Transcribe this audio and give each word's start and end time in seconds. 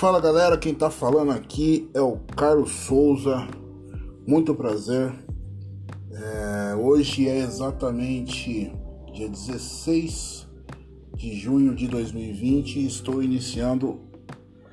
Fala 0.00 0.18
galera, 0.18 0.56
quem 0.56 0.74
tá 0.74 0.88
falando 0.88 1.30
aqui 1.30 1.90
é 1.92 2.00
o 2.00 2.16
Carlos 2.34 2.70
Souza. 2.70 3.46
Muito 4.26 4.54
prazer. 4.54 5.12
É, 6.10 6.74
hoje 6.74 7.28
é 7.28 7.40
exatamente 7.40 8.72
dia 9.12 9.28
16 9.28 10.48
de 11.14 11.34
junho 11.34 11.74
de 11.74 11.86
2020 11.86 12.76
e 12.76 12.86
estou 12.86 13.22
iniciando 13.22 14.00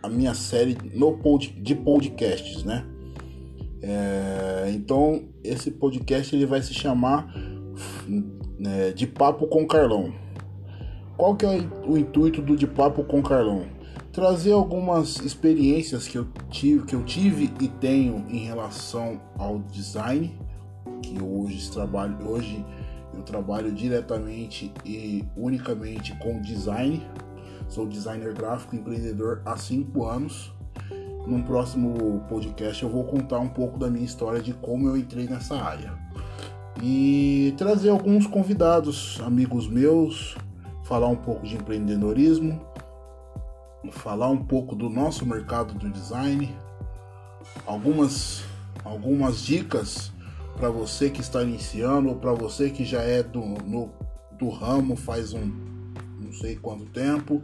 a 0.01 0.07
minha 0.07 0.33
série 0.33 0.77
no 0.93 1.17
pod, 1.17 1.49
de 1.61 1.75
podcasts, 1.75 2.63
né? 2.63 2.85
É, 3.81 4.71
então 4.73 5.27
esse 5.43 5.71
podcast 5.71 6.33
ele 6.33 6.45
vai 6.45 6.61
se 6.61 6.73
chamar 6.73 7.35
é, 8.65 8.93
de 8.93 9.05
Papo 9.05 9.45
com 9.47 9.67
Carlão. 9.67 10.13
Qual 11.17 11.35
que 11.35 11.45
é 11.45 11.67
o 11.85 11.97
intuito 11.97 12.41
do 12.41 12.55
de 12.55 12.65
Papo 12.65 13.03
com 13.03 13.21
Carlão? 13.21 13.75
Trazer 14.17 14.51
algumas 14.51 15.17
experiências 15.17 16.07
que 16.07 16.17
eu 16.17 16.27
tive, 16.49 16.85
que 16.85 16.95
eu 16.95 17.03
tive 17.03 17.53
e 17.61 17.67
tenho 17.67 18.25
em 18.27 18.39
relação 18.39 19.21
ao 19.37 19.59
design, 19.59 20.35
que 21.03 21.21
hoje 21.21 21.69
trabalho 21.69 22.17
hoje 22.27 22.65
eu 23.13 23.21
trabalho 23.21 23.71
diretamente 23.71 24.73
e 24.83 25.23
unicamente 25.37 26.17
com 26.17 26.41
design. 26.41 27.05
Sou 27.69 27.85
designer 27.85 28.33
gráfico 28.33 28.75
empreendedor 28.75 29.43
há 29.45 29.55
cinco 29.55 30.05
anos. 30.05 30.51
Num 31.27 31.43
próximo 31.43 32.25
podcast 32.27 32.81
eu 32.81 32.89
vou 32.89 33.03
contar 33.03 33.37
um 33.37 33.49
pouco 33.49 33.77
da 33.77 33.87
minha 33.87 34.05
história 34.05 34.41
de 34.41 34.51
como 34.51 34.87
eu 34.87 34.97
entrei 34.97 35.27
nessa 35.27 35.57
área. 35.61 35.93
E 36.81 37.53
trazer 37.55 37.89
alguns 37.89 38.25
convidados, 38.25 39.21
amigos 39.23 39.67
meus, 39.67 40.35
falar 40.85 41.07
um 41.07 41.15
pouco 41.15 41.45
de 41.45 41.53
empreendedorismo, 41.53 42.59
falar 43.91 44.29
um 44.29 44.43
pouco 44.43 44.75
do 44.75 44.89
nosso 44.89 45.25
mercado 45.25 45.73
do 45.73 45.89
design, 45.89 46.53
algumas 47.65 48.43
algumas 48.83 49.41
dicas 49.41 50.11
para 50.55 50.69
você 50.69 51.09
que 51.09 51.21
está 51.21 51.43
iniciando 51.43 52.09
ou 52.09 52.15
para 52.15 52.33
você 52.33 52.69
que 52.69 52.83
já 52.83 53.01
é 53.01 53.21
do, 53.21 53.41
no, 53.41 53.91
do 54.37 54.49
ramo 54.49 54.95
faz 54.95 55.33
um 55.33 55.67
não 56.19 56.33
sei 56.33 56.55
quanto 56.55 56.85
tempo, 56.85 57.43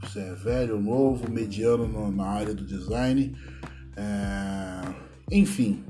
você 0.00 0.20
é 0.20 0.34
velho, 0.34 0.80
novo, 0.80 1.30
mediano 1.30 1.86
no, 1.86 2.10
na 2.10 2.26
área 2.26 2.54
do 2.54 2.64
design, 2.64 3.36
é, 3.96 4.94
enfim, 5.30 5.84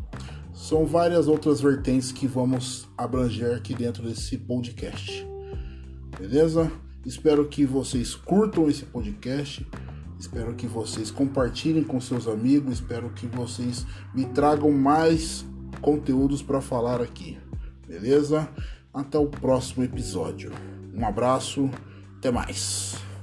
são 0.52 0.86
várias 0.86 1.27
outras 1.28 1.61
vertentes 1.61 2.12
que 2.12 2.27
vamos 2.27 2.89
abranger 2.96 3.56
aqui 3.56 3.74
dentro 3.74 4.02
desse 4.02 4.39
podcast. 4.39 5.27
Beleza? 6.18 6.70
Espero 7.05 7.47
que 7.47 7.64
vocês 7.64 8.14
curtam 8.14 8.69
esse 8.69 8.84
podcast. 8.84 9.66
Espero 10.19 10.55
que 10.55 10.66
vocês 10.66 11.11
compartilhem 11.11 11.84
com 11.84 12.00
seus 12.00 12.27
amigos. 12.27 12.74
Espero 12.74 13.11
que 13.11 13.27
vocês 13.27 13.86
me 14.14 14.24
tragam 14.27 14.72
mais 14.72 15.44
conteúdos 15.80 16.42
para 16.42 16.61
falar 16.61 17.00
aqui. 17.00 17.38
Beleza? 17.86 18.48
Até 18.92 19.19
o 19.19 19.27
próximo 19.27 19.84
episódio. 19.84 20.50
Um 20.94 21.05
abraço, 21.06 21.69
até 22.16 22.30
mais. 22.30 23.13